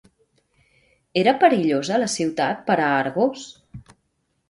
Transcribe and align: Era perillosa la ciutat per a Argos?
Era 1.23 1.35
perillosa 1.45 2.01
la 2.05 2.09
ciutat 2.17 2.67
per 2.71 2.81
a 2.87 2.91
Argos? 3.07 3.49